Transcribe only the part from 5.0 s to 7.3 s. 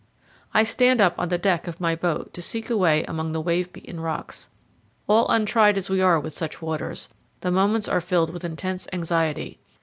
All untried as we are with such waters,